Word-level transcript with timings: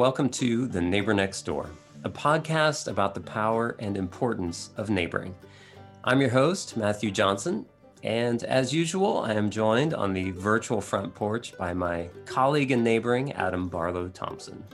welcome 0.00 0.30
to 0.30 0.66
The 0.66 0.80
Neighbor 0.80 1.12
Next 1.12 1.42
Door, 1.42 1.68
a 2.04 2.08
podcast 2.08 2.88
about 2.88 3.14
the 3.14 3.20
power 3.20 3.76
and 3.80 3.98
importance 3.98 4.70
of 4.78 4.88
neighboring. 4.88 5.34
I'm 6.04 6.22
your 6.22 6.30
host, 6.30 6.74
Matthew 6.74 7.10
Johnson, 7.10 7.66
and 8.02 8.42
as 8.44 8.72
usual, 8.72 9.18
I 9.18 9.34
am 9.34 9.50
joined 9.50 9.92
on 9.92 10.14
the 10.14 10.30
virtual 10.30 10.80
front 10.80 11.14
porch 11.14 11.54
by 11.58 11.74
my 11.74 12.08
colleague 12.24 12.70
in 12.70 12.82
neighboring, 12.82 13.32
Adam 13.32 13.68
Barlow 13.68 14.08
Thompson. 14.08 14.64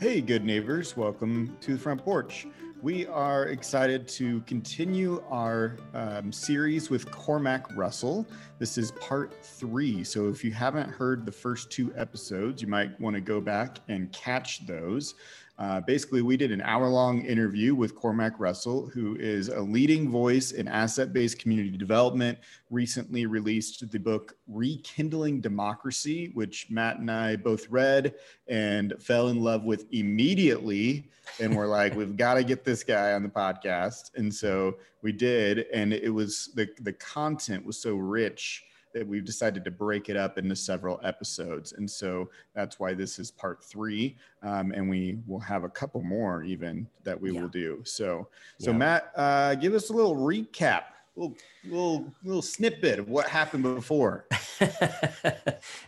Hey, 0.00 0.22
good 0.22 0.46
neighbors. 0.46 0.96
Welcome 0.96 1.58
to 1.60 1.74
the 1.74 1.78
front 1.78 2.02
porch. 2.02 2.46
We 2.80 3.06
are 3.08 3.48
excited 3.48 4.08
to 4.08 4.40
continue 4.46 5.22
our 5.28 5.76
um, 5.92 6.32
series 6.32 6.88
with 6.88 7.10
Cormac 7.10 7.76
Russell. 7.76 8.26
This 8.58 8.78
is 8.78 8.92
part 8.92 9.44
three. 9.44 10.02
So, 10.02 10.28
if 10.28 10.42
you 10.42 10.52
haven't 10.52 10.88
heard 10.88 11.26
the 11.26 11.32
first 11.32 11.70
two 11.70 11.92
episodes, 11.98 12.62
you 12.62 12.68
might 12.68 12.98
want 12.98 13.12
to 13.12 13.20
go 13.20 13.42
back 13.42 13.76
and 13.88 14.10
catch 14.10 14.66
those. 14.66 15.16
Uh, 15.60 15.78
basically, 15.78 16.22
we 16.22 16.38
did 16.38 16.50
an 16.52 16.62
hour 16.62 16.88
long 16.88 17.22
interview 17.26 17.74
with 17.74 17.94
Cormac 17.94 18.40
Russell, 18.40 18.86
who 18.86 19.16
is 19.16 19.50
a 19.50 19.60
leading 19.60 20.10
voice 20.10 20.52
in 20.52 20.66
asset 20.66 21.12
based 21.12 21.38
community 21.38 21.76
development. 21.76 22.38
Recently 22.70 23.26
released 23.26 23.90
the 23.90 23.98
book 23.98 24.38
Rekindling 24.48 25.42
Democracy, 25.42 26.30
which 26.32 26.68
Matt 26.70 27.00
and 27.00 27.10
I 27.10 27.36
both 27.36 27.68
read 27.68 28.14
and 28.48 28.94
fell 28.98 29.28
in 29.28 29.42
love 29.42 29.64
with 29.64 29.84
immediately. 29.92 31.10
And 31.40 31.54
we're 31.54 31.66
like, 31.66 31.94
we've 31.94 32.16
got 32.16 32.34
to 32.34 32.42
get 32.42 32.64
this 32.64 32.82
guy 32.82 33.12
on 33.12 33.22
the 33.22 33.28
podcast. 33.28 34.16
And 34.16 34.34
so 34.34 34.76
we 35.02 35.12
did. 35.12 35.66
And 35.74 35.92
it 35.92 36.08
was 36.08 36.52
the, 36.54 36.70
the 36.80 36.94
content 36.94 37.66
was 37.66 37.78
so 37.78 37.96
rich 37.96 38.64
that 38.92 39.06
we've 39.06 39.24
decided 39.24 39.64
to 39.64 39.70
break 39.70 40.08
it 40.08 40.16
up 40.16 40.38
into 40.38 40.56
several 40.56 41.00
episodes. 41.04 41.72
And 41.72 41.88
so 41.88 42.28
that's 42.54 42.80
why 42.80 42.94
this 42.94 43.18
is 43.18 43.30
part 43.30 43.62
three. 43.62 44.16
Um, 44.42 44.72
and 44.72 44.88
we 44.88 45.18
will 45.26 45.40
have 45.40 45.64
a 45.64 45.68
couple 45.68 46.02
more 46.02 46.42
even 46.42 46.86
that 47.04 47.20
we 47.20 47.32
yeah. 47.32 47.40
will 47.40 47.48
do. 47.48 47.80
So, 47.84 48.28
so 48.58 48.70
yeah. 48.70 48.76
Matt, 48.76 49.12
uh, 49.16 49.54
give 49.54 49.74
us 49.74 49.90
a 49.90 49.92
little 49.92 50.16
recap, 50.16 50.84
little, 51.14 51.36
little, 51.64 52.14
little 52.24 52.42
snippet 52.42 52.98
of 52.98 53.08
what 53.08 53.28
happened 53.28 53.62
before. 53.62 54.26
I 54.60 55.36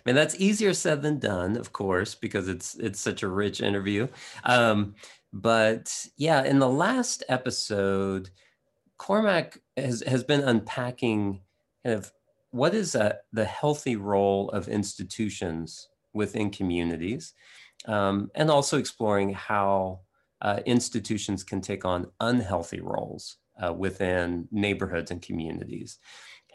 mean, 0.07 0.15
that's 0.15 0.37
easier 0.37 0.75
said 0.75 1.03
than 1.03 1.19
done, 1.19 1.57
of 1.57 1.73
course, 1.73 2.15
because 2.15 2.49
it's, 2.49 2.77
it's 2.77 3.01
such 3.01 3.23
a 3.23 3.29
rich 3.29 3.61
interview. 3.61 4.09
Um, 4.45 4.95
but 5.33 6.07
yeah, 6.17 6.45
in 6.45 6.59
the 6.59 6.69
last 6.69 7.25
episode, 7.29 8.31
Cormac 8.99 9.59
has, 9.77 10.03
has 10.07 10.23
been 10.23 10.43
unpacking 10.43 11.41
kind 11.85 11.97
of 11.97 12.13
what 12.53 12.75
is 12.75 12.95
a, 12.95 13.19
the 13.33 13.45
healthy 13.45 13.97
role 13.97 14.51
of 14.51 14.69
institutions 14.69 15.89
within 16.13 16.51
communities, 16.51 17.35
um, 17.87 18.31
and 18.35 18.51
also 18.51 18.79
exploring 18.79 19.33
how 19.33 20.01
uh, 20.43 20.61
institutions 20.67 21.43
can 21.43 21.61
take 21.61 21.85
on 21.85 22.11
unhealthy 22.21 22.81
roles 22.81 23.39
uh, 23.63 23.73
within 23.73 24.47
neighborhoods 24.53 25.11
and 25.11 25.23
communities. 25.23 25.99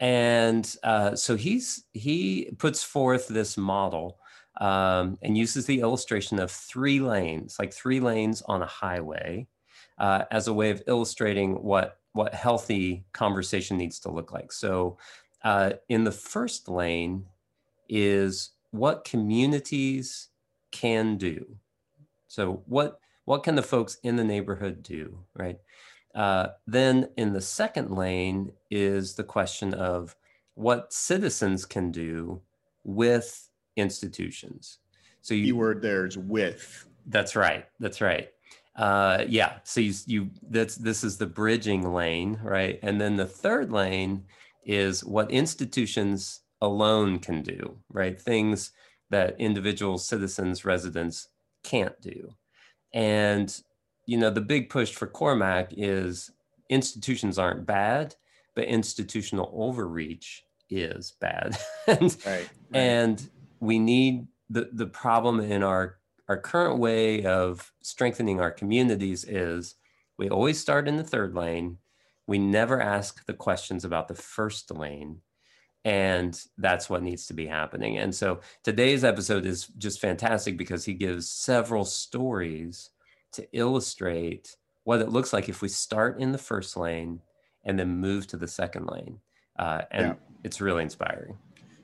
And 0.00 0.72
uh, 0.84 1.16
so 1.16 1.36
he's 1.36 1.84
he 1.92 2.52
puts 2.58 2.84
forth 2.84 3.26
this 3.26 3.56
model 3.56 4.18
um, 4.60 5.18
and 5.22 5.36
uses 5.36 5.66
the 5.66 5.80
illustration 5.80 6.38
of 6.38 6.50
three 6.50 7.00
lanes, 7.00 7.56
like 7.58 7.72
three 7.72 7.98
lanes 8.00 8.42
on 8.42 8.62
a 8.62 8.66
highway, 8.66 9.48
uh, 9.98 10.24
as 10.30 10.46
a 10.46 10.52
way 10.52 10.70
of 10.70 10.82
illustrating 10.86 11.54
what 11.54 11.98
what 12.12 12.34
healthy 12.34 13.04
conversation 13.12 13.76
needs 13.76 13.98
to 14.00 14.10
look 14.10 14.32
like. 14.32 14.52
So 14.52 14.98
uh, 15.44 15.72
in 15.88 16.04
the 16.04 16.12
first 16.12 16.68
lane 16.68 17.26
is 17.88 18.50
what 18.70 19.04
communities 19.04 20.28
can 20.70 21.16
do. 21.16 21.56
So 22.26 22.62
what 22.66 23.00
what 23.24 23.42
can 23.42 23.56
the 23.56 23.62
folks 23.62 23.98
in 24.02 24.16
the 24.16 24.24
neighborhood 24.24 24.82
do, 24.82 25.18
right? 25.34 25.58
Uh, 26.14 26.48
then 26.66 27.08
in 27.16 27.32
the 27.32 27.40
second 27.40 27.90
lane 27.90 28.52
is 28.70 29.14
the 29.14 29.24
question 29.24 29.74
of 29.74 30.16
what 30.54 30.92
citizens 30.92 31.64
can 31.64 31.90
do 31.90 32.40
with 32.84 33.50
institutions. 33.76 34.78
So 35.20 35.34
you, 35.34 35.44
keyword 35.44 35.82
there's 35.82 36.16
with. 36.16 36.86
That's 37.06 37.36
right. 37.36 37.66
That's 37.80 38.00
right. 38.00 38.30
Uh, 38.76 39.24
yeah. 39.28 39.58
So 39.64 39.80
you, 39.80 39.94
you 40.06 40.30
that's 40.50 40.76
this 40.76 41.04
is 41.04 41.18
the 41.18 41.26
bridging 41.26 41.92
lane, 41.92 42.40
right? 42.42 42.78
And 42.82 43.00
then 43.00 43.16
the 43.16 43.26
third 43.26 43.72
lane 43.72 44.24
is 44.68 45.02
what 45.02 45.30
institutions 45.30 46.42
alone 46.60 47.18
can 47.18 47.42
do, 47.42 47.78
right? 47.88 48.20
Things 48.20 48.70
that 49.10 49.34
individual 49.40 49.96
citizens, 49.96 50.64
residents 50.64 51.28
can't 51.64 51.98
do. 52.02 52.28
And, 52.92 53.58
you 54.06 54.18
know, 54.18 54.30
the 54.30 54.42
big 54.42 54.68
push 54.68 54.92
for 54.92 55.06
Cormac 55.06 55.72
is 55.74 56.30
institutions 56.68 57.38
aren't 57.38 57.66
bad, 57.66 58.14
but 58.54 58.64
institutional 58.64 59.50
overreach 59.54 60.44
is 60.68 61.14
bad. 61.18 61.56
and, 61.86 62.16
right, 62.26 62.26
right. 62.26 62.48
and 62.74 63.30
we 63.60 63.78
need 63.78 64.26
the, 64.50 64.68
the 64.72 64.86
problem 64.86 65.40
in 65.40 65.62
our, 65.62 65.96
our 66.28 66.36
current 66.36 66.78
way 66.78 67.24
of 67.24 67.72
strengthening 67.82 68.38
our 68.38 68.50
communities 68.50 69.24
is 69.24 69.76
we 70.18 70.28
always 70.28 70.60
start 70.60 70.88
in 70.88 70.96
the 70.96 71.04
third 71.04 71.34
lane 71.34 71.78
we 72.28 72.38
never 72.38 72.80
ask 72.80 73.24
the 73.26 73.32
questions 73.32 73.84
about 73.84 74.06
the 74.06 74.14
first 74.14 74.70
lane 74.70 75.22
and 75.84 76.38
that's 76.58 76.90
what 76.90 77.02
needs 77.02 77.26
to 77.26 77.34
be 77.34 77.46
happening. 77.46 77.96
And 77.96 78.14
so 78.14 78.40
today's 78.62 79.02
episode 79.02 79.46
is 79.46 79.68
just 79.78 80.00
fantastic 80.00 80.58
because 80.58 80.84
he 80.84 80.92
gives 80.92 81.30
several 81.30 81.84
stories 81.86 82.90
to 83.32 83.48
illustrate 83.52 84.56
what 84.84 85.00
it 85.00 85.08
looks 85.08 85.32
like 85.32 85.48
if 85.48 85.62
we 85.62 85.68
start 85.68 86.20
in 86.20 86.32
the 86.32 86.38
first 86.38 86.76
lane 86.76 87.22
and 87.64 87.78
then 87.78 87.96
move 87.96 88.26
to 88.26 88.36
the 88.36 88.48
second 88.48 88.86
lane. 88.86 89.20
Uh, 89.58 89.82
and 89.90 90.06
yeah. 90.08 90.14
it's 90.44 90.60
really 90.60 90.82
inspiring. 90.82 91.38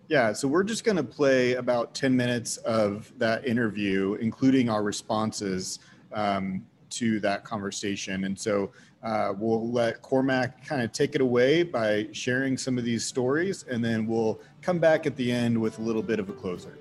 Yeah 0.08 0.34
so 0.34 0.46
we're 0.46 0.64
just 0.64 0.84
going 0.84 0.98
to 0.98 1.04
play 1.04 1.54
about 1.54 1.94
10 1.94 2.14
minutes 2.14 2.58
of 2.58 3.10
that 3.16 3.46
interview 3.46 4.18
including 4.20 4.68
our 4.68 4.82
responses 4.82 5.78
um, 6.12 6.66
to 6.96 7.20
that 7.20 7.44
conversation 7.44 8.24
and 8.24 8.38
so 8.38 8.70
uh, 9.04 9.34
we'll 9.38 9.70
let 9.70 10.00
Cormac 10.00 10.66
kind 10.66 10.80
of 10.80 10.90
take 10.90 11.14
it 11.14 11.20
away 11.20 11.62
by 11.62 12.08
sharing 12.12 12.56
some 12.56 12.78
of 12.78 12.84
these 12.84 13.04
stories, 13.04 13.64
and 13.64 13.84
then 13.84 14.06
we'll 14.06 14.40
come 14.62 14.78
back 14.78 15.06
at 15.06 15.14
the 15.16 15.30
end 15.30 15.60
with 15.60 15.78
a 15.78 15.82
little 15.82 16.02
bit 16.02 16.18
of 16.18 16.30
a 16.30 16.32
closer. 16.32 16.78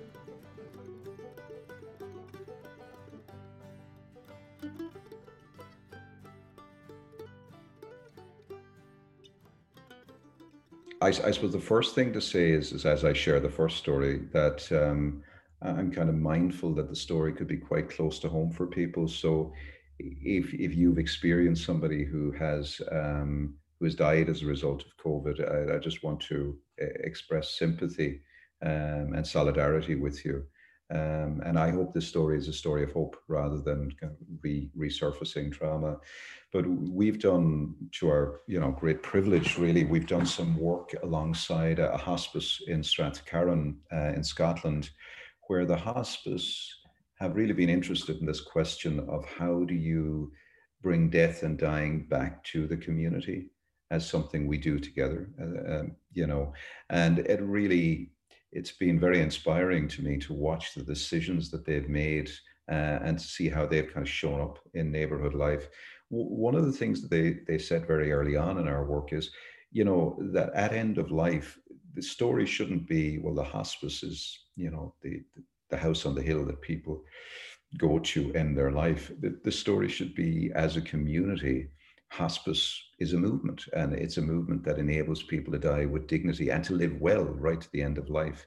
I, 11.02 11.08
I, 11.08 11.30
suppose 11.30 11.52
the 11.52 11.60
first 11.60 11.94
thing 11.94 12.14
to 12.14 12.20
say 12.22 12.52
is, 12.52 12.72
is 12.72 12.86
as 12.86 13.04
I 13.04 13.12
share 13.12 13.38
the 13.38 13.50
first 13.50 13.76
story, 13.76 14.22
that 14.32 14.66
um, 14.72 15.22
I'm 15.60 15.90
kind 15.90 16.08
of 16.08 16.14
mindful 16.14 16.72
that 16.76 16.88
the 16.88 16.96
story 16.96 17.34
could 17.34 17.46
be 17.46 17.58
quite 17.58 17.90
close 17.90 18.18
to 18.20 18.30
home 18.30 18.50
for 18.50 18.66
people. 18.66 19.06
So 19.06 19.52
if 19.98 20.52
if 20.54 20.74
you've 20.74 20.98
experienced 20.98 21.64
somebody 21.64 22.04
who 22.04 22.32
has 22.32 22.80
um, 22.90 23.54
who 23.78 23.86
has 23.86 23.94
died 23.94 24.28
as 24.28 24.42
a 24.42 24.46
result 24.46 24.84
of 24.84 24.96
COVID, 24.96 25.70
I, 25.72 25.76
I 25.76 25.78
just 25.78 26.02
want 26.02 26.20
to 26.22 26.56
uh, 26.80 26.86
express 27.04 27.58
sympathy 27.58 28.20
um, 28.62 29.12
and 29.14 29.26
solidarity 29.26 29.94
with 29.94 30.24
you. 30.24 30.44
Um, 30.90 31.42
and 31.44 31.58
I 31.58 31.70
hope 31.70 31.92
this 31.92 32.06
story 32.06 32.36
is 32.36 32.46
a 32.48 32.52
story 32.52 32.84
of 32.84 32.92
hope 32.92 33.16
rather 33.26 33.58
than 33.58 33.90
re- 34.42 34.70
resurfacing 34.76 35.52
trauma. 35.52 35.96
But 36.52 36.66
we've 36.68 37.18
done, 37.18 37.74
to 37.98 38.08
our 38.08 38.40
you 38.46 38.60
know 38.60 38.70
great 38.70 39.02
privilege, 39.02 39.58
really, 39.58 39.84
we've 39.84 40.06
done 40.06 40.26
some 40.26 40.56
work 40.58 40.94
alongside 41.02 41.78
a, 41.78 41.96
hospice 41.96 42.60
in 42.68 42.82
Strathcarron 42.82 43.76
uh, 43.92 44.12
in 44.14 44.22
Scotland, 44.22 44.90
where 45.48 45.64
the 45.64 45.76
hospice 45.76 46.72
have 47.20 47.36
really 47.36 47.52
been 47.52 47.68
interested 47.68 48.18
in 48.18 48.26
this 48.26 48.40
question 48.40 49.00
of 49.08 49.24
how 49.24 49.64
do 49.64 49.74
you 49.74 50.32
bring 50.82 51.08
death 51.08 51.42
and 51.42 51.58
dying 51.58 52.06
back 52.08 52.42
to 52.44 52.66
the 52.66 52.76
community 52.76 53.50
as 53.90 54.08
something 54.08 54.46
we 54.46 54.58
do 54.58 54.78
together, 54.78 55.30
uh, 55.40 55.80
um, 55.80 55.96
you 56.12 56.26
know, 56.26 56.52
and 56.90 57.20
it 57.20 57.40
really, 57.40 58.10
it's 58.52 58.72
been 58.72 58.98
very 58.98 59.20
inspiring 59.20 59.86
to 59.88 60.02
me 60.02 60.18
to 60.18 60.32
watch 60.32 60.74
the 60.74 60.82
decisions 60.82 61.50
that 61.50 61.64
they've 61.64 61.88
made 61.88 62.30
uh, 62.70 62.98
and 63.02 63.18
to 63.18 63.24
see 63.24 63.48
how 63.48 63.66
they've 63.66 63.92
kind 63.92 64.06
of 64.06 64.10
shown 64.10 64.40
up 64.40 64.58
in 64.74 64.90
neighborhood 64.90 65.34
life. 65.34 65.68
W- 66.10 66.28
one 66.28 66.54
of 66.54 66.66
the 66.66 66.72
things 66.72 67.00
that 67.02 67.10
they, 67.10 67.38
they 67.46 67.58
said 67.58 67.86
very 67.86 68.10
early 68.10 68.36
on 68.36 68.58
in 68.58 68.66
our 68.68 68.84
work 68.84 69.12
is, 69.12 69.30
you 69.70 69.84
know, 69.84 70.18
that 70.32 70.52
at 70.54 70.72
end 70.72 70.98
of 70.98 71.10
life, 71.10 71.58
the 71.94 72.02
story 72.02 72.46
shouldn't 72.46 72.88
be, 72.88 73.18
well, 73.18 73.34
the 73.34 73.44
hospice 73.44 74.02
is, 74.02 74.46
you 74.56 74.70
know, 74.70 74.94
the, 75.02 75.22
the 75.34 75.42
the 75.74 75.80
house 75.80 76.06
on 76.06 76.14
the 76.14 76.22
hill 76.22 76.44
that 76.44 76.60
people 76.60 77.04
go 77.78 77.98
to 77.98 78.32
end 78.34 78.56
their 78.56 78.70
life. 78.70 79.10
The, 79.20 79.36
the 79.42 79.50
story 79.50 79.88
should 79.88 80.14
be 80.14 80.52
as 80.54 80.76
a 80.76 80.80
community, 80.92 81.68
hospice 82.12 82.80
is 83.00 83.12
a 83.12 83.18
movement, 83.18 83.64
and 83.72 83.92
it's 83.92 84.18
a 84.18 84.22
movement 84.22 84.64
that 84.64 84.78
enables 84.78 85.24
people 85.24 85.52
to 85.52 85.58
die 85.58 85.84
with 85.84 86.06
dignity 86.06 86.50
and 86.50 86.62
to 86.64 86.74
live 86.74 87.00
well 87.00 87.24
right 87.24 87.60
to 87.60 87.72
the 87.72 87.82
end 87.82 87.98
of 87.98 88.08
life. 88.08 88.46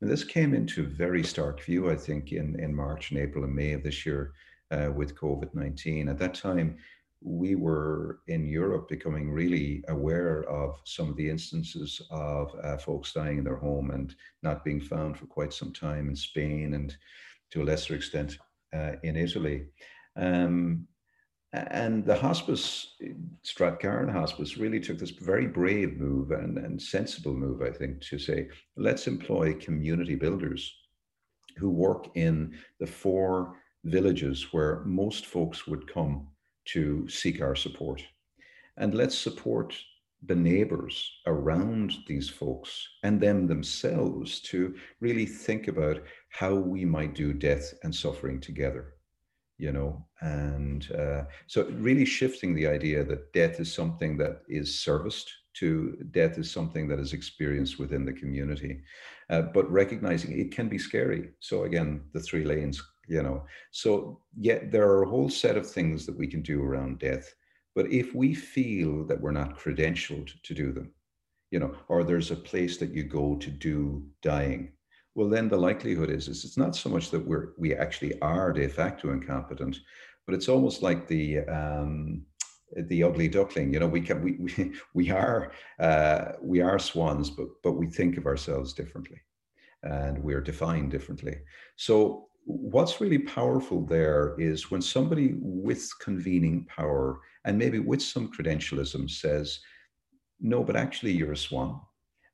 And 0.00 0.08
this 0.08 0.22
came 0.22 0.54
into 0.54 0.86
very 0.86 1.24
stark 1.24 1.60
view, 1.60 1.90
I 1.90 1.96
think, 1.96 2.30
in, 2.30 2.58
in 2.60 2.72
March 2.72 3.10
and 3.10 3.18
April 3.18 3.42
and 3.42 3.52
May 3.52 3.72
of 3.72 3.82
this 3.82 4.06
year 4.06 4.32
uh, 4.70 4.90
with 4.94 5.16
COVID 5.16 5.52
19. 5.52 6.08
At 6.08 6.18
that 6.18 6.34
time, 6.34 6.76
we 7.20 7.54
were 7.54 8.20
in 8.28 8.46
Europe 8.46 8.88
becoming 8.88 9.30
really 9.30 9.82
aware 9.88 10.44
of 10.48 10.80
some 10.84 11.08
of 11.08 11.16
the 11.16 11.28
instances 11.28 12.00
of 12.10 12.54
uh, 12.62 12.76
folks 12.76 13.12
dying 13.12 13.38
in 13.38 13.44
their 13.44 13.56
home 13.56 13.90
and 13.90 14.14
not 14.42 14.64
being 14.64 14.80
found 14.80 15.18
for 15.18 15.26
quite 15.26 15.52
some 15.52 15.72
time 15.72 16.08
in 16.08 16.16
Spain 16.16 16.74
and 16.74 16.96
to 17.50 17.62
a 17.62 17.64
lesser 17.64 17.94
extent 17.94 18.38
uh, 18.74 18.92
in 19.02 19.16
Italy. 19.16 19.66
Um, 20.16 20.86
and 21.52 22.04
the 22.04 22.14
hospice, 22.14 22.94
Strathcarron 23.42 24.12
Hospice, 24.12 24.58
really 24.58 24.80
took 24.80 24.98
this 24.98 25.10
very 25.10 25.46
brave 25.46 25.96
move 25.98 26.30
and, 26.30 26.58
and 26.58 26.80
sensible 26.80 27.32
move, 27.32 27.62
I 27.62 27.70
think, 27.70 28.02
to 28.02 28.18
say, 28.18 28.48
let's 28.76 29.06
employ 29.06 29.54
community 29.54 30.14
builders 30.14 30.72
who 31.56 31.70
work 31.70 32.08
in 32.16 32.54
the 32.80 32.86
four 32.86 33.56
villages 33.84 34.52
where 34.52 34.82
most 34.84 35.26
folks 35.26 35.66
would 35.66 35.90
come 35.92 36.28
to 36.72 37.08
seek 37.08 37.40
our 37.40 37.54
support. 37.54 38.02
And 38.76 38.94
let's 38.94 39.16
support 39.16 39.74
the 40.26 40.34
neighbors 40.34 41.10
around 41.26 41.94
these 42.06 42.28
folks 42.28 42.88
and 43.04 43.20
them 43.20 43.46
themselves 43.46 44.40
to 44.40 44.74
really 45.00 45.26
think 45.26 45.68
about 45.68 46.02
how 46.30 46.54
we 46.54 46.84
might 46.84 47.14
do 47.14 47.32
death 47.32 47.72
and 47.84 47.94
suffering 47.94 48.40
together 48.40 48.94
you 49.58 49.72
know 49.72 50.04
and 50.20 50.90
uh, 50.92 51.24
so 51.46 51.66
really 51.78 52.04
shifting 52.04 52.54
the 52.54 52.66
idea 52.66 53.04
that 53.04 53.32
death 53.32 53.60
is 53.60 53.72
something 53.72 54.16
that 54.16 54.42
is 54.48 54.80
serviced 54.80 55.30
to 55.54 55.96
death 56.12 56.38
is 56.38 56.50
something 56.50 56.88
that 56.88 56.98
is 56.98 57.12
experienced 57.12 57.78
within 57.78 58.04
the 58.04 58.12
community 58.12 58.80
uh, 59.30 59.42
but 59.42 59.70
recognizing 59.70 60.38
it 60.38 60.50
can 60.50 60.68
be 60.68 60.78
scary 60.78 61.30
so 61.40 61.64
again 61.64 62.00
the 62.12 62.20
three 62.20 62.44
lanes 62.44 62.82
you 63.08 63.22
know 63.22 63.44
so 63.70 64.20
yet 64.36 64.70
there 64.70 64.88
are 64.88 65.02
a 65.02 65.08
whole 65.08 65.28
set 65.30 65.56
of 65.56 65.68
things 65.68 66.06
that 66.06 66.16
we 66.16 66.26
can 66.26 66.42
do 66.42 66.62
around 66.62 66.98
death 66.98 67.34
but 67.74 67.90
if 67.90 68.14
we 68.14 68.34
feel 68.34 69.04
that 69.04 69.20
we're 69.20 69.30
not 69.30 69.58
credentialed 69.58 70.30
to 70.42 70.54
do 70.54 70.72
them 70.72 70.92
you 71.50 71.58
know 71.58 71.74
or 71.88 72.04
there's 72.04 72.30
a 72.30 72.36
place 72.36 72.76
that 72.76 72.90
you 72.90 73.02
go 73.02 73.36
to 73.36 73.50
do 73.50 74.02
dying 74.22 74.72
well, 75.18 75.28
then 75.28 75.48
the 75.48 75.56
likelihood 75.56 76.10
is, 76.10 76.28
is 76.28 76.44
it's 76.44 76.56
not 76.56 76.76
so 76.76 76.88
much 76.88 77.10
that 77.10 77.26
we're 77.26 77.48
we 77.58 77.74
actually 77.74 78.16
are 78.20 78.52
de 78.52 78.68
facto 78.68 79.10
incompetent, 79.10 79.80
but 80.24 80.34
it's 80.36 80.48
almost 80.48 80.80
like 80.80 81.08
the 81.08 81.40
um, 81.40 82.22
the 82.86 83.02
ugly 83.02 83.26
duckling. 83.26 83.72
You 83.72 83.80
know, 83.80 83.88
we 83.88 84.00
can 84.00 84.22
we 84.22 84.36
we, 84.38 84.74
we 84.94 85.10
are 85.10 85.50
uh, 85.80 86.34
we 86.40 86.60
are 86.60 86.78
swans, 86.78 87.30
but 87.30 87.48
but 87.64 87.72
we 87.72 87.88
think 87.88 88.16
of 88.16 88.26
ourselves 88.26 88.72
differently, 88.72 89.20
and 89.82 90.22
we're 90.22 90.40
defined 90.40 90.92
differently. 90.92 91.38
So 91.74 92.28
what's 92.48 93.00
really 93.00 93.18
powerful 93.18 93.84
there 93.84 94.34
is 94.38 94.70
when 94.70 94.80
somebody 94.80 95.34
with 95.38 95.86
convening 96.00 96.64
power 96.64 97.20
and 97.44 97.58
maybe 97.58 97.78
with 97.78 98.00
some 98.00 98.32
credentialism 98.32 99.10
says, 99.10 99.60
no, 100.40 100.64
but 100.64 100.74
actually 100.74 101.12
you're 101.12 101.32
a 101.32 101.36
swan 101.36 101.78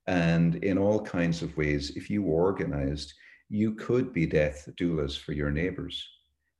and 0.06 0.56
in 0.56 0.78
all 0.78 1.00
kinds 1.00 1.42
of 1.42 1.56
ways, 1.56 1.96
if 1.96 2.08
you 2.08 2.22
organized, 2.24 3.14
you 3.48 3.74
could 3.74 4.12
be 4.12 4.26
death 4.26 4.68
doulas 4.78 5.18
for 5.18 5.32
your 5.32 5.50
neighbors. 5.50 6.06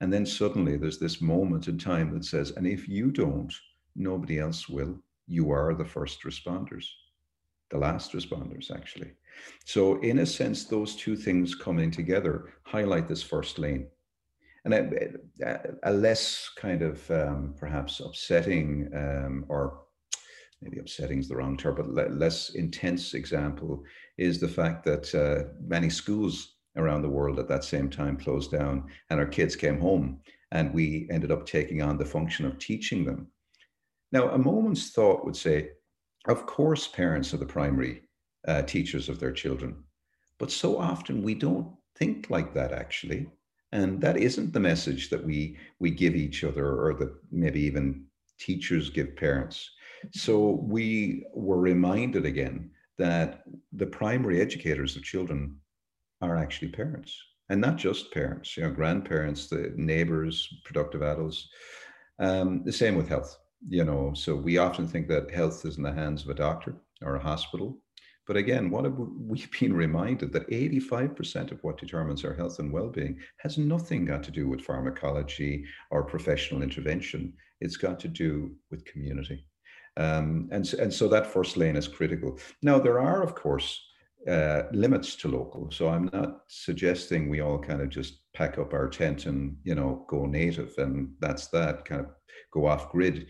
And 0.00 0.12
then 0.12 0.26
suddenly 0.26 0.76
there's 0.76 0.98
this 0.98 1.20
moment 1.20 1.68
in 1.68 1.78
time 1.78 2.12
that 2.14 2.24
says, 2.24 2.52
and 2.52 2.66
if 2.66 2.88
you 2.88 3.10
don't, 3.10 3.52
nobody 3.94 4.38
else 4.38 4.68
will. 4.68 4.98
You 5.26 5.50
are 5.52 5.74
the 5.74 5.84
first 5.84 6.24
responders, 6.24 6.86
the 7.70 7.78
last 7.78 8.12
responders, 8.12 8.70
actually. 8.70 9.12
So, 9.64 10.00
in 10.00 10.20
a 10.20 10.26
sense, 10.26 10.64
those 10.64 10.96
two 10.96 11.16
things 11.16 11.54
coming 11.54 11.90
together 11.90 12.54
highlight 12.64 13.08
this 13.08 13.22
first 13.22 13.58
lane. 13.58 13.88
And 14.64 14.74
a, 14.74 15.60
a 15.82 15.92
less 15.92 16.50
kind 16.56 16.82
of 16.82 17.10
um, 17.10 17.54
perhaps 17.58 18.00
upsetting 18.00 18.90
um, 18.94 19.44
or 19.48 19.82
maybe 20.62 20.78
upsetting 20.78 21.18
is 21.18 21.28
the 21.28 21.36
wrong 21.36 21.56
term, 21.56 21.74
but 21.74 22.14
less 22.14 22.50
intense 22.54 23.12
example 23.12 23.82
is 24.16 24.40
the 24.40 24.48
fact 24.48 24.84
that 24.84 25.14
uh, 25.14 25.50
many 25.60 25.90
schools 25.90 26.54
around 26.76 27.02
the 27.02 27.08
world 27.08 27.38
at 27.38 27.48
that 27.48 27.64
same 27.64 27.90
time 27.90 28.16
closed 28.16 28.50
down 28.50 28.84
and 29.10 29.20
our 29.20 29.26
kids 29.26 29.54
came 29.54 29.78
home 29.78 30.20
and 30.52 30.72
we 30.72 31.06
ended 31.10 31.30
up 31.30 31.46
taking 31.46 31.82
on 31.82 31.98
the 31.98 32.04
function 32.04 32.46
of 32.46 32.58
teaching 32.58 33.04
them. 33.04 33.28
Now, 34.12 34.30
a 34.30 34.38
moment's 34.38 34.90
thought 34.90 35.24
would 35.24 35.36
say, 35.36 35.70
of 36.26 36.46
course, 36.46 36.88
parents 36.88 37.34
are 37.34 37.38
the 37.38 37.46
primary 37.46 38.02
uh, 38.46 38.62
teachers 38.62 39.08
of 39.08 39.20
their 39.20 39.32
children, 39.32 39.84
but 40.38 40.50
so 40.50 40.78
often 40.78 41.22
we 41.22 41.34
don't 41.34 41.74
think 41.96 42.30
like 42.30 42.54
that 42.54 42.72
actually. 42.72 43.26
And 43.72 44.00
that 44.00 44.16
isn't 44.16 44.52
the 44.52 44.60
message 44.60 45.10
that 45.10 45.24
we, 45.24 45.58
we 45.80 45.90
give 45.90 46.14
each 46.14 46.44
other 46.44 46.66
or 46.66 46.94
that 46.94 47.12
maybe 47.32 47.60
even 47.62 48.04
teachers 48.38 48.90
give 48.90 49.16
parents. 49.16 49.70
So 50.12 50.60
we 50.62 51.24
were 51.34 51.58
reminded 51.58 52.24
again 52.24 52.70
that 52.98 53.42
the 53.72 53.86
primary 53.86 54.40
educators 54.40 54.96
of 54.96 55.02
children 55.02 55.56
are 56.20 56.36
actually 56.36 56.68
parents 56.68 57.16
and 57.48 57.60
not 57.60 57.76
just 57.76 58.12
parents, 58.12 58.56
you 58.56 58.62
know, 58.62 58.70
grandparents, 58.70 59.48
the 59.48 59.72
neighbors, 59.76 60.48
productive 60.64 61.02
adults. 61.02 61.48
Um, 62.18 62.62
the 62.64 62.72
same 62.72 62.96
with 62.96 63.08
health, 63.08 63.36
you 63.68 63.84
know. 63.84 64.12
So 64.14 64.34
we 64.34 64.58
often 64.58 64.86
think 64.86 65.08
that 65.08 65.30
health 65.30 65.64
is 65.64 65.76
in 65.76 65.82
the 65.82 65.92
hands 65.92 66.22
of 66.22 66.30
a 66.30 66.34
doctor 66.34 66.76
or 67.02 67.16
a 67.16 67.22
hospital. 67.22 67.78
But 68.26 68.36
again, 68.36 68.70
what 68.70 68.84
have 68.84 68.96
we 68.98 69.46
been 69.58 69.74
reminded 69.74 70.32
that 70.32 70.48
85% 70.48 71.52
of 71.52 71.62
what 71.62 71.78
determines 71.78 72.24
our 72.24 72.34
health 72.34 72.58
and 72.58 72.72
well-being 72.72 73.18
has 73.38 73.58
nothing 73.58 74.04
got 74.04 74.22
to 74.24 74.30
do 74.30 74.48
with 74.48 74.62
pharmacology 74.62 75.64
or 75.90 76.04
professional 76.04 76.62
intervention. 76.62 77.32
It's 77.60 77.76
got 77.76 78.00
to 78.00 78.08
do 78.08 78.54
with 78.70 78.84
community. 78.84 79.46
Um, 79.96 80.48
and, 80.50 80.70
and 80.74 80.92
so 80.92 81.06
that 81.08 81.26
first 81.26 81.56
lane 81.56 81.76
is 81.76 81.86
critical. 81.86 82.38
Now, 82.62 82.78
there 82.78 82.98
are, 82.98 83.22
of 83.22 83.34
course, 83.34 83.80
uh, 84.28 84.62
limits 84.72 85.16
to 85.16 85.28
local. 85.28 85.70
So 85.70 85.88
I'm 85.88 86.08
not 86.12 86.42
suggesting 86.48 87.28
we 87.28 87.40
all 87.40 87.58
kind 87.58 87.82
of 87.82 87.90
just 87.90 88.20
pack 88.32 88.58
up 88.58 88.72
our 88.72 88.88
tent 88.88 89.26
and, 89.26 89.56
you 89.64 89.74
know, 89.74 90.04
go 90.08 90.26
native 90.26 90.72
and 90.78 91.10
that's 91.20 91.48
that, 91.48 91.84
kind 91.84 92.00
of 92.02 92.08
go 92.52 92.66
off 92.66 92.90
grid. 92.90 93.28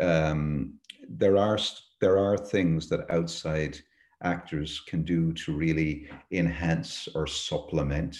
Um, 0.00 0.78
there 1.08 1.36
are 1.36 1.58
there 2.00 2.18
are 2.18 2.36
things 2.36 2.88
that 2.88 3.10
outside 3.10 3.78
actors 4.22 4.80
can 4.86 5.02
do 5.02 5.32
to 5.32 5.52
really 5.52 6.08
enhance 6.32 7.08
or 7.14 7.26
supplement 7.26 8.16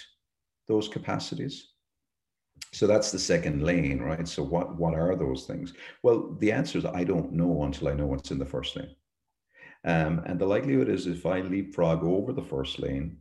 those 0.67 0.89
capacities 0.89 1.69
so 2.73 2.87
that's 2.87 3.11
the 3.11 3.19
second 3.19 3.63
lane 3.63 4.01
right 4.01 4.27
so 4.27 4.43
what 4.43 4.77
what 4.79 4.95
are 4.95 5.15
those 5.15 5.45
things 5.47 5.75
well 6.03 6.37
the 6.41 6.51
answer 6.51 6.79
is 6.79 6.85
i 6.87 7.05
don't 7.05 7.33
know 7.33 7.63
until 7.65 7.89
i 7.89 7.93
know 7.93 8.07
what's 8.07 8.31
in 8.31 8.39
the 8.39 8.45
first 8.45 8.77
lane 8.77 8.95
um, 9.85 10.23
and 10.27 10.39
the 10.39 10.47
likelihood 10.47 10.89
is 10.89 11.07
if 11.07 11.27
i 11.27 11.41
leapfrog 11.41 12.03
over 12.05 12.33
the 12.33 12.43
first 12.43 12.79
lane 12.79 13.17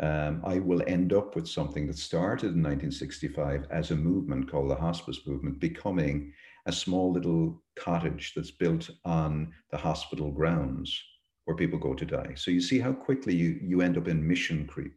um, 0.00 0.40
i 0.44 0.58
will 0.58 0.82
end 0.86 1.12
up 1.12 1.34
with 1.34 1.46
something 1.48 1.86
that 1.86 1.98
started 1.98 2.54
in 2.54 2.62
1965 2.62 3.66
as 3.70 3.90
a 3.90 3.96
movement 3.96 4.50
called 4.50 4.70
the 4.70 4.74
hospice 4.74 5.20
movement 5.26 5.58
becoming 5.60 6.32
a 6.66 6.72
small 6.72 7.12
little 7.12 7.62
cottage 7.76 8.32
that's 8.34 8.50
built 8.50 8.90
on 9.04 9.52
the 9.70 9.78
hospital 9.78 10.30
grounds 10.30 11.02
where 11.44 11.56
people 11.56 11.78
go 11.78 11.94
to 11.94 12.04
die 12.04 12.32
so 12.36 12.50
you 12.50 12.60
see 12.60 12.78
how 12.78 12.92
quickly 12.92 13.34
you 13.34 13.58
you 13.62 13.80
end 13.80 13.96
up 13.96 14.08
in 14.08 14.26
mission 14.26 14.66
creep 14.66 14.94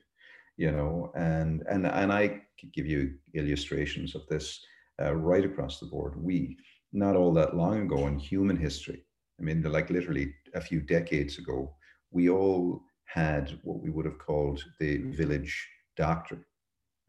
you 0.58 0.72
know, 0.72 1.12
and 1.16 1.64
and 1.70 1.88
and 1.88 2.12
I 2.12 2.42
give 2.74 2.86
you 2.86 3.16
illustrations 3.34 4.16
of 4.16 4.28
this 4.28 4.60
uh, 5.02 5.16
right 5.16 5.44
across 5.44 5.80
the 5.80 5.88
board. 5.88 6.14
We 6.16 6.58
not 6.92 7.16
all 7.16 7.34
that 7.34 7.56
long 7.56 7.82
ago 7.82 8.08
in 8.08 8.20
human 8.20 8.58
history, 8.58 9.04
I 9.44 9.46
mean, 9.46 9.62
like 9.64 9.90
literally 9.90 10.34
a 10.54 10.62
few 10.62 10.80
decades 10.80 11.38
ago, 11.38 11.76
we 12.12 12.30
all 12.30 12.82
had 13.06 13.60
what 13.64 13.82
we 13.82 13.90
would 13.90 14.06
have 14.06 14.18
called 14.18 14.64
the 14.80 14.98
village 15.12 15.68
doctor, 15.98 16.48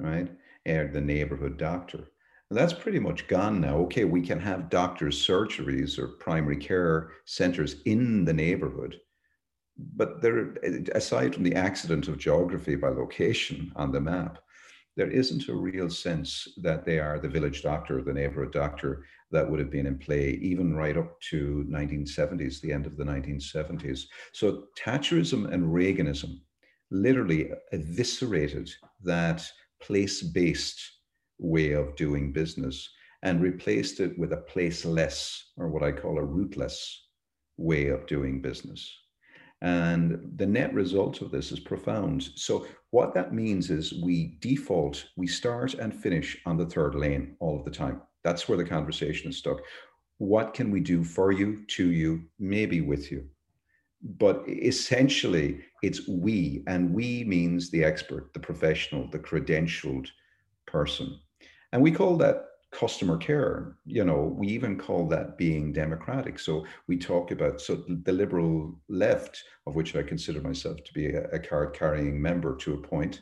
right, 0.00 0.28
or 0.66 0.90
the 0.92 1.00
neighborhood 1.00 1.58
doctor. 1.58 1.98
And 2.50 2.58
that's 2.58 2.72
pretty 2.72 2.98
much 2.98 3.28
gone 3.28 3.60
now. 3.60 3.76
Okay, 3.82 4.04
we 4.04 4.20
can 4.20 4.40
have 4.40 4.68
doctors' 4.68 5.24
surgeries 5.24 5.96
or 5.96 6.08
primary 6.08 6.56
care 6.56 7.12
centers 7.24 7.76
in 7.84 8.24
the 8.24 8.32
neighborhood, 8.32 9.00
but 9.94 10.20
there, 10.20 10.56
aside 10.92 11.34
from 11.34 11.44
the 11.44 11.54
accident 11.54 12.08
of 12.08 12.18
geography 12.18 12.74
by 12.74 12.88
location 12.88 13.70
on 13.76 13.92
the 13.92 14.00
map, 14.00 14.38
there 14.96 15.10
isn't 15.10 15.48
a 15.48 15.54
real 15.54 15.90
sense 15.90 16.46
that 16.58 16.84
they 16.84 16.98
are 16.98 17.18
the 17.18 17.28
village 17.28 17.62
doctor, 17.62 18.02
the 18.02 18.12
neighborhood 18.12 18.52
doctor 18.52 19.04
that 19.30 19.48
would 19.48 19.58
have 19.58 19.70
been 19.70 19.86
in 19.86 19.98
play 19.98 20.38
even 20.40 20.76
right 20.76 20.96
up 20.96 21.20
to 21.30 21.66
1970s, 21.68 22.60
the 22.60 22.72
end 22.72 22.86
of 22.86 22.96
the 22.96 23.04
1970s. 23.04 24.02
So 24.32 24.64
Thatcherism 24.78 25.52
and 25.52 25.64
Reaganism 25.64 26.40
literally 26.90 27.50
eviscerated 27.72 28.70
that 29.02 29.44
place-based 29.82 30.80
way 31.38 31.72
of 31.72 31.96
doing 31.96 32.32
business 32.32 32.88
and 33.22 33.42
replaced 33.42 34.00
it 34.00 34.16
with 34.18 34.32
a 34.32 34.38
place-less 34.52 35.52
or 35.56 35.68
what 35.68 35.82
I 35.82 35.90
call 35.90 36.18
a 36.18 36.24
rootless 36.24 37.08
way 37.56 37.88
of 37.88 38.06
doing 38.06 38.40
business. 38.40 38.92
And 39.62 40.32
the 40.36 40.46
net 40.46 40.74
result 40.74 41.22
of 41.22 41.30
this 41.30 41.50
is 41.50 41.58
profound. 41.58 42.28
So, 42.34 42.66
what 42.94 43.12
that 43.12 43.34
means 43.34 43.70
is 43.70 44.00
we 44.04 44.36
default, 44.38 45.06
we 45.16 45.26
start 45.26 45.74
and 45.74 45.92
finish 45.92 46.40
on 46.46 46.56
the 46.56 46.64
third 46.64 46.94
lane 46.94 47.34
all 47.40 47.58
of 47.58 47.64
the 47.64 47.70
time. 47.72 48.00
That's 48.22 48.48
where 48.48 48.56
the 48.56 48.64
conversation 48.64 49.30
is 49.30 49.36
stuck. 49.36 49.58
What 50.18 50.54
can 50.54 50.70
we 50.70 50.78
do 50.78 51.02
for 51.02 51.32
you, 51.32 51.64
to 51.70 51.90
you, 51.90 52.22
maybe 52.38 52.82
with 52.82 53.10
you? 53.10 53.24
But 54.00 54.44
essentially, 54.46 55.60
it's 55.82 56.06
we, 56.06 56.62
and 56.68 56.94
we 56.94 57.24
means 57.24 57.68
the 57.68 57.82
expert, 57.82 58.32
the 58.32 58.38
professional, 58.38 59.10
the 59.10 59.18
credentialed 59.18 60.06
person. 60.68 61.18
And 61.72 61.82
we 61.82 61.90
call 61.90 62.16
that 62.18 62.44
customer 62.75 63.16
care 63.16 63.76
you 63.87 64.04
know 64.04 64.35
we 64.37 64.49
even 64.49 64.76
call 64.76 65.07
that 65.09 65.38
being 65.38 65.73
democratic. 65.73 66.38
So 66.38 66.66
we 66.88 66.97
talk 66.97 67.31
about 67.31 67.61
so 67.61 67.85
the 67.87 68.12
liberal 68.12 68.78
left 68.88 69.43
of 69.66 69.75
which 69.76 69.95
i 69.97 70.02
consider 70.02 70.40
myself 70.40 70.83
to 70.85 70.93
be 70.93 71.07
a, 71.07 71.25
a 71.31 71.38
card 71.38 71.75
carrying 71.75 72.21
member 72.21 72.57
to 72.57 72.75
a 72.75 72.78
point 72.78 73.21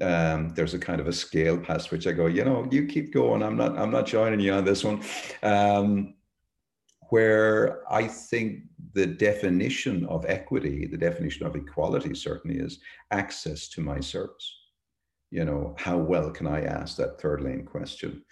um, 0.00 0.50
there's 0.50 0.74
a 0.74 0.78
kind 0.78 1.00
of 1.00 1.08
a 1.08 1.12
scale 1.12 1.58
past 1.58 1.90
which 1.90 2.06
i 2.06 2.12
go 2.12 2.26
you 2.26 2.44
know 2.44 2.66
you 2.70 2.86
keep 2.86 3.12
going. 3.12 3.42
I'm 3.42 3.56
not 3.56 3.78
i'm 3.78 3.90
not 3.90 4.06
joining 4.06 4.40
you 4.40 4.52
on 4.52 4.64
this 4.64 4.84
one. 4.84 5.02
Um, 5.42 6.14
where 7.10 7.82
i 7.90 8.06
think 8.06 8.64
the 8.92 9.06
definition 9.06 10.04
of 10.06 10.26
equity 10.26 10.86
the 10.86 10.96
definition 10.96 11.46
of 11.46 11.56
equality 11.56 12.14
certainly 12.14 12.58
is 12.58 12.80
access 13.10 13.68
to 13.68 13.80
my 13.80 14.00
service. 14.00 14.46
You 15.30 15.44
know 15.44 15.74
how 15.78 15.98
well 15.98 16.30
can 16.30 16.46
i 16.46 16.62
ask 16.62 16.96
that 16.96 17.20
third 17.20 17.42
lane 17.42 17.64
question 17.64 18.22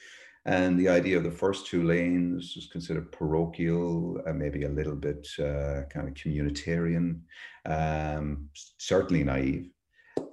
and 0.47 0.79
the 0.79 0.88
idea 0.88 1.17
of 1.17 1.25
the 1.25 1.31
first 1.31 1.67
two 1.67 1.83
lanes 1.83 2.55
is 2.57 2.69
considered 2.69 3.11
parochial 3.11 4.21
and 4.26 4.38
maybe 4.38 4.62
a 4.62 4.69
little 4.69 4.95
bit 4.95 5.26
uh, 5.41 5.83
kind 5.93 6.07
of 6.07 6.15
communitarian, 6.15 7.21
um, 7.67 8.49
certainly 8.79 9.25
naive. 9.25 9.69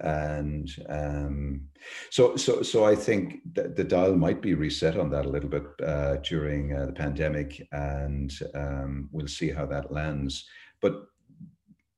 And 0.00 0.70
um, 0.88 1.62
so, 2.10 2.36
so, 2.36 2.62
so 2.62 2.84
I 2.84 2.94
think 2.94 3.40
that 3.54 3.74
the 3.74 3.82
dial 3.82 4.14
might 4.14 4.40
be 4.40 4.54
reset 4.54 4.96
on 4.96 5.10
that 5.10 5.26
a 5.26 5.28
little 5.28 5.50
bit 5.50 5.64
uh, 5.84 6.16
during 6.18 6.72
uh, 6.72 6.86
the 6.86 6.92
pandemic, 6.92 7.66
and 7.72 8.32
um, 8.54 9.08
we'll 9.10 9.26
see 9.26 9.50
how 9.50 9.66
that 9.66 9.92
lands. 9.92 10.44
But 10.80 11.06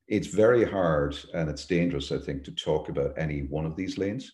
it's 0.07 0.27
very 0.27 0.65
hard 0.65 1.15
and 1.35 1.49
it's 1.49 1.67
dangerous, 1.67 2.11
I 2.11 2.17
think, 2.17 2.43
to 2.45 2.51
talk 2.51 2.89
about 2.89 3.13
any 3.15 3.41
one 3.41 3.65
of 3.65 3.75
these 3.75 3.99
lanes 3.99 4.31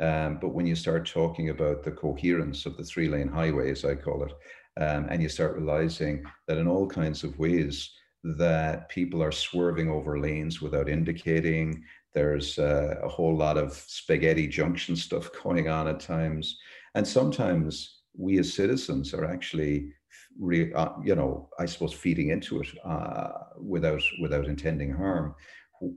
um, 0.00 0.38
but 0.40 0.54
when 0.54 0.66
you 0.66 0.74
start 0.74 1.06
talking 1.06 1.50
about 1.50 1.82
the 1.82 1.92
coherence 1.92 2.66
of 2.66 2.76
the 2.76 2.84
three 2.84 3.08
lane 3.08 3.28
highways, 3.28 3.84
I 3.84 3.94
call 3.94 4.24
it, 4.24 4.32
um, 4.80 5.06
and 5.10 5.22
you 5.22 5.28
start 5.28 5.56
realizing 5.56 6.24
that 6.48 6.58
in 6.58 6.66
all 6.68 6.86
kinds 6.86 7.24
of 7.24 7.38
ways 7.38 7.90
that 8.22 8.88
people 8.88 9.22
are 9.22 9.32
swerving 9.32 9.90
over 9.90 10.18
lanes 10.18 10.60
without 10.60 10.88
indicating, 10.88 11.82
there's 12.14 12.58
uh, 12.58 12.96
a 13.02 13.08
whole 13.08 13.36
lot 13.36 13.56
of 13.56 13.72
spaghetti 13.72 14.46
junction 14.46 14.96
stuff 14.96 15.30
going 15.42 15.68
on 15.68 15.88
at 15.88 16.00
times. 16.00 16.58
And 16.94 17.06
sometimes 17.06 18.00
we 18.16 18.38
as 18.38 18.52
citizens 18.52 19.14
are 19.14 19.24
actually 19.24 19.92
Re, 20.38 20.72
uh, 20.72 20.90
you 21.04 21.14
know, 21.16 21.48
I 21.58 21.66
suppose 21.66 21.92
feeding 21.92 22.30
into 22.30 22.60
it 22.60 22.68
uh, 22.84 23.30
without 23.60 24.02
without 24.22 24.46
intending 24.46 24.92
harm, 24.92 25.34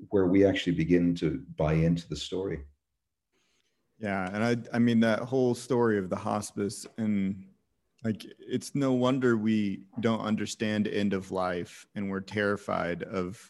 where 0.09 0.27
we 0.27 0.45
actually 0.45 0.73
begin 0.73 1.15
to 1.15 1.43
buy 1.55 1.73
into 1.73 2.07
the 2.09 2.15
story. 2.15 2.59
Yeah, 4.03 4.29
and 4.33 4.43
I 4.43 4.75
I 4.75 4.79
mean 4.79 4.99
that 4.99 5.19
whole 5.19 5.55
story 5.55 5.97
of 5.97 6.09
the 6.09 6.17
hospice 6.17 6.85
and 6.97 7.45
like 8.03 8.25
it's 8.37 8.75
no 8.75 8.91
wonder 8.91 9.37
we 9.37 9.83
don't 10.01 10.19
understand 10.19 10.89
end 10.89 11.13
of 11.13 11.31
life 11.31 11.87
and 11.95 12.09
we're 12.09 12.19
terrified 12.19 13.03
of 13.03 13.49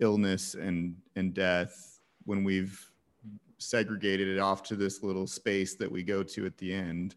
illness 0.00 0.54
and 0.54 0.96
and 1.14 1.32
death 1.32 2.00
when 2.24 2.42
we've 2.42 2.90
segregated 3.58 4.26
it 4.26 4.40
off 4.40 4.64
to 4.64 4.74
this 4.74 5.04
little 5.04 5.28
space 5.28 5.76
that 5.76 5.90
we 5.90 6.02
go 6.02 6.24
to 6.24 6.44
at 6.44 6.58
the 6.58 6.74
end. 6.74 7.14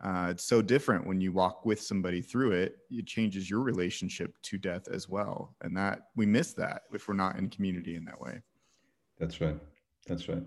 Uh, 0.00 0.28
it's 0.30 0.44
so 0.44 0.62
different 0.62 1.04
when 1.04 1.20
you 1.20 1.32
walk 1.32 1.66
with 1.66 1.80
somebody 1.80 2.22
through 2.22 2.52
it. 2.52 2.76
It 2.90 3.06
changes 3.06 3.50
your 3.50 3.60
relationship 3.60 4.36
to 4.42 4.56
death 4.56 4.86
as 4.86 5.08
well, 5.08 5.56
and 5.62 5.76
that 5.76 6.08
we 6.14 6.26
miss 6.26 6.52
that 6.54 6.82
if 6.92 7.08
we're 7.08 7.14
not 7.14 7.38
in 7.38 7.48
community 7.50 7.96
in 7.96 8.04
that 8.04 8.20
way. 8.20 8.40
That's 9.18 9.40
right. 9.40 9.58
That's 10.06 10.28
right. 10.28 10.42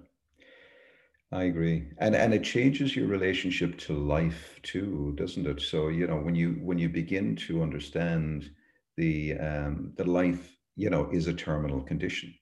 I 1.31 1.43
agree, 1.45 1.93
and 1.99 2.13
and 2.17 2.33
it 2.33 2.43
changes 2.43 2.93
your 2.93 3.07
relationship 3.07 3.77
to 3.79 3.93
life 3.93 4.59
too, 4.61 5.13
doesn't 5.15 5.47
it? 5.47 5.61
So 5.61 5.87
you 5.87 6.05
know 6.05 6.17
when 6.17 6.35
you 6.35 6.55
when 6.61 6.79
you 6.79 6.89
begin 6.89 7.37
to 7.47 7.63
understand 7.63 8.51
the 8.97 9.37
um, 9.37 9.93
the 9.95 10.03
life 10.03 10.57
you 10.75 10.89
know 10.89 11.09
is 11.11 11.27
a 11.27 11.33
terminal 11.33 11.81
condition, 11.81 12.33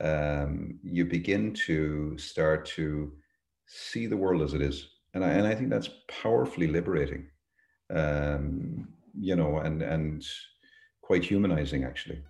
um, 0.00 0.78
you 0.82 1.04
begin 1.04 1.52
to 1.66 2.16
start 2.18 2.66
to 2.66 3.12
see 3.66 4.06
the 4.06 4.16
world 4.16 4.42
as 4.42 4.54
it 4.54 4.62
is, 4.62 4.88
and 5.14 5.24
I 5.24 5.30
and 5.30 5.46
I 5.46 5.54
think 5.54 5.70
that's 5.70 5.90
powerfully 6.22 6.68
liberating, 6.68 7.26
um, 7.90 8.88
you 9.18 9.36
know, 9.36 9.58
and 9.58 9.82
and 9.82 10.24
quite 11.02 11.24
humanizing 11.24 11.84
actually. 11.84 12.22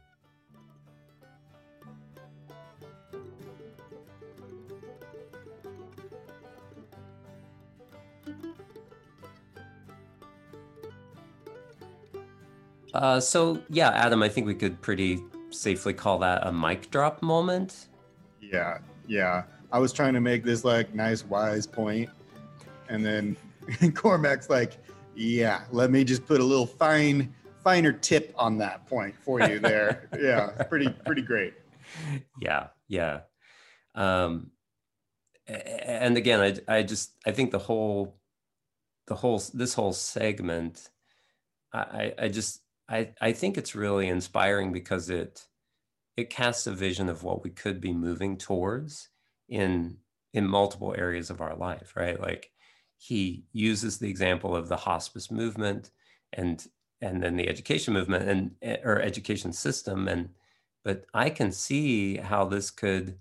Uh, 12.98 13.20
so 13.20 13.62
yeah, 13.70 13.90
Adam, 13.90 14.24
I 14.24 14.28
think 14.28 14.48
we 14.48 14.56
could 14.56 14.82
pretty 14.82 15.22
safely 15.50 15.94
call 15.94 16.18
that 16.18 16.44
a 16.44 16.52
mic 16.52 16.90
drop 16.90 17.22
moment. 17.22 17.86
Yeah, 18.40 18.78
yeah. 19.06 19.44
I 19.70 19.78
was 19.78 19.92
trying 19.92 20.14
to 20.14 20.20
make 20.20 20.42
this 20.42 20.64
like 20.64 20.92
nice, 20.96 21.24
wise 21.24 21.64
point, 21.64 22.10
and 22.88 23.06
then 23.06 23.36
Cormac's 23.94 24.50
like, 24.50 24.78
"Yeah, 25.14 25.62
let 25.70 25.92
me 25.92 26.02
just 26.02 26.26
put 26.26 26.40
a 26.40 26.44
little 26.44 26.66
fine, 26.66 27.32
finer 27.62 27.92
tip 27.92 28.34
on 28.36 28.58
that 28.58 28.84
point 28.88 29.14
for 29.22 29.40
you 29.48 29.60
there." 29.60 30.08
yeah, 30.20 30.48
pretty, 30.64 30.88
pretty 31.06 31.22
great. 31.22 31.54
Yeah, 32.40 32.68
yeah. 32.88 33.20
Um, 33.94 34.50
and 35.46 36.16
again, 36.16 36.40
I, 36.40 36.78
I 36.78 36.82
just, 36.82 37.12
I 37.24 37.30
think 37.30 37.52
the 37.52 37.60
whole, 37.60 38.18
the 39.06 39.14
whole, 39.14 39.40
this 39.54 39.74
whole 39.74 39.92
segment, 39.92 40.90
I, 41.72 42.12
I 42.18 42.28
just 42.28 42.60
I, 42.88 43.12
I 43.20 43.32
think 43.32 43.58
it's 43.58 43.74
really 43.74 44.08
inspiring 44.08 44.72
because 44.72 45.10
it 45.10 45.46
it 46.16 46.30
casts 46.30 46.66
a 46.66 46.72
vision 46.72 47.08
of 47.08 47.22
what 47.22 47.44
we 47.44 47.50
could 47.50 47.80
be 47.80 47.92
moving 47.92 48.36
towards 48.36 49.08
in 49.48 49.98
in 50.32 50.46
multiple 50.46 50.94
areas 50.96 51.30
of 51.30 51.40
our 51.40 51.56
life, 51.56 51.94
right? 51.96 52.20
Like 52.20 52.50
he 52.98 53.44
uses 53.52 53.98
the 53.98 54.10
example 54.10 54.56
of 54.56 54.68
the 54.68 54.76
hospice 54.76 55.30
movement 55.30 55.90
and 56.32 56.66
and 57.00 57.22
then 57.22 57.36
the 57.36 57.48
education 57.48 57.94
movement 57.94 58.28
and 58.28 58.50
eh, 58.62 58.78
or 58.84 59.00
education 59.00 59.52
system 59.52 60.08
and 60.08 60.30
but 60.84 61.04
I 61.14 61.30
can 61.30 61.52
see 61.52 62.16
how 62.16 62.46
this 62.46 62.70
could 62.70 63.18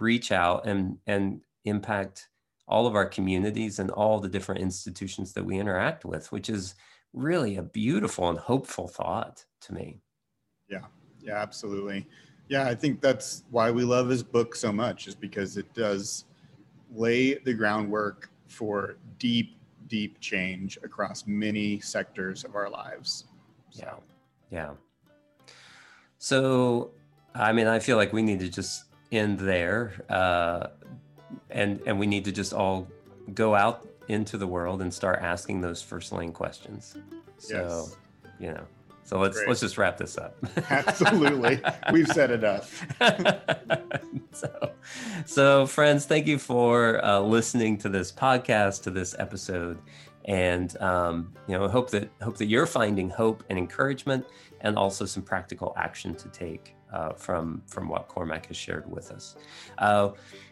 reach 0.00 0.32
out 0.32 0.66
and 0.66 0.98
and 1.06 1.40
impact 1.64 2.28
all 2.68 2.86
of 2.86 2.94
our 2.94 3.06
communities 3.06 3.78
and 3.78 3.90
all 3.90 4.20
the 4.20 4.28
different 4.28 4.60
institutions 4.60 5.32
that 5.32 5.44
we 5.44 5.58
interact 5.58 6.04
with, 6.04 6.32
which 6.32 6.50
is 6.50 6.74
really 7.16 7.56
a 7.56 7.62
beautiful 7.62 8.28
and 8.28 8.38
hopeful 8.38 8.86
thought 8.86 9.44
to 9.62 9.74
me. 9.74 10.00
Yeah, 10.68 10.84
yeah, 11.20 11.38
absolutely. 11.42 12.06
Yeah, 12.48 12.68
I 12.68 12.74
think 12.76 13.00
that's 13.00 13.42
why 13.50 13.72
we 13.72 13.82
love 13.82 14.08
his 14.08 14.22
book 14.22 14.54
so 14.54 14.70
much, 14.70 15.08
is 15.08 15.16
because 15.16 15.56
it 15.56 15.72
does 15.74 16.26
lay 16.94 17.34
the 17.34 17.54
groundwork 17.54 18.30
for 18.46 18.98
deep, 19.18 19.58
deep 19.88 20.20
change 20.20 20.78
across 20.84 21.26
many 21.26 21.80
sectors 21.80 22.44
of 22.44 22.54
our 22.54 22.70
lives. 22.70 23.24
So. 23.70 24.00
Yeah, 24.50 24.68
yeah. 25.46 25.46
So, 26.18 26.92
I 27.34 27.52
mean, 27.52 27.66
I 27.66 27.78
feel 27.78 27.96
like 27.96 28.12
we 28.12 28.22
need 28.22 28.40
to 28.40 28.48
just 28.48 28.84
end 29.10 29.40
there, 29.40 30.04
uh, 30.08 30.68
and 31.50 31.80
and 31.86 31.98
we 31.98 32.06
need 32.06 32.24
to 32.26 32.32
just 32.32 32.52
all 32.52 32.88
go 33.34 33.54
out 33.54 33.86
into 34.08 34.38
the 34.38 34.46
world 34.46 34.82
and 34.82 34.92
start 34.92 35.20
asking 35.22 35.60
those 35.60 35.82
first 35.82 36.12
lane 36.12 36.32
questions. 36.32 36.96
So, 37.38 37.54
yes. 37.54 37.96
you 38.38 38.52
know, 38.52 38.66
so 39.06 39.20
let's 39.20 39.36
Great. 39.36 39.48
let's 39.48 39.60
just 39.60 39.78
wrap 39.78 39.96
this 39.96 40.18
up. 40.18 40.36
Absolutely. 40.70 41.60
We've 41.92 42.08
said 42.08 42.32
enough. 42.32 42.84
so, 44.32 44.72
so 45.24 45.66
friends, 45.66 46.06
thank 46.06 46.26
you 46.26 46.38
for 46.38 47.04
uh, 47.04 47.20
listening 47.20 47.78
to 47.78 47.88
this 47.88 48.10
podcast, 48.10 48.82
to 48.82 48.90
this 48.90 49.14
episode. 49.18 49.78
And 50.24 50.76
um, 50.82 51.32
you 51.46 51.56
know, 51.56 51.68
hope 51.68 51.90
that 51.90 52.10
hope 52.20 52.36
that 52.38 52.46
you're 52.46 52.66
finding 52.66 53.08
hope 53.08 53.44
and 53.48 53.56
encouragement 53.56 54.26
and 54.60 54.76
also 54.76 55.04
some 55.04 55.22
practical 55.22 55.72
action 55.76 56.16
to 56.16 56.28
take 56.28 56.75
uh, 56.92 57.12
from 57.12 57.62
from 57.66 57.88
what 57.88 58.08
Cormac 58.08 58.46
has 58.46 58.56
shared 58.56 58.90
with 58.90 59.10
us. 59.10 59.36
Uh, 59.78 60.10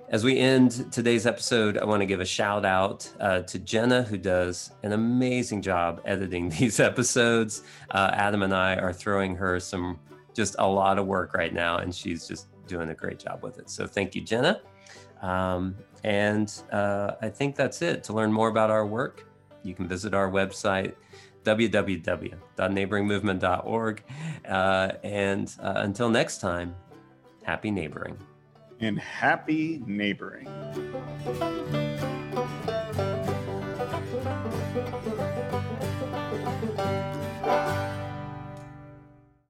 as 0.08 0.22
we 0.22 0.38
end 0.38 0.92
today's 0.92 1.26
episode, 1.26 1.78
I 1.78 1.84
want 1.84 2.00
to 2.02 2.06
give 2.06 2.20
a 2.20 2.26
shout 2.26 2.64
out 2.64 3.10
uh, 3.20 3.40
to 3.42 3.58
Jenna, 3.58 4.02
who 4.02 4.18
does 4.18 4.70
an 4.82 4.92
amazing 4.92 5.62
job 5.62 6.02
editing 6.04 6.48
these 6.58 6.78
episodes. 6.80 7.62
Uh, 7.90 8.10
Adam 8.12 8.42
and 8.42 8.54
I 8.54 8.76
are 8.76 8.92
throwing 8.92 9.34
her 9.36 9.58
some 9.58 9.98
just 10.34 10.56
a 10.58 10.66
lot 10.66 10.98
of 10.98 11.06
work 11.06 11.34
right 11.34 11.54
now, 11.54 11.78
and 11.78 11.94
she's 11.94 12.28
just 12.28 12.48
doing 12.66 12.90
a 12.90 12.94
great 12.94 13.18
job 13.18 13.42
with 13.42 13.58
it. 13.58 13.70
So 13.70 13.86
thank 13.86 14.14
you, 14.14 14.20
Jenna. 14.20 14.60
Um, 15.22 15.76
and 16.02 16.52
uh, 16.70 17.12
I 17.22 17.28
think 17.30 17.56
that's 17.56 17.80
it. 17.80 18.04
To 18.04 18.12
learn 18.12 18.32
more 18.32 18.48
about 18.48 18.70
our 18.70 18.86
work, 18.86 19.26
you 19.62 19.74
can 19.74 19.88
visit 19.88 20.12
our 20.12 20.30
website 20.30 20.94
www.neighboringmovement.org. 21.44 24.02
Uh, 24.48 24.92
and 25.02 25.54
uh, 25.60 25.74
until 25.76 26.08
next 26.08 26.40
time, 26.40 26.74
happy 27.42 27.70
neighboring. 27.70 28.16
And 28.80 28.98
happy 28.98 29.82
neighboring. 29.86 30.48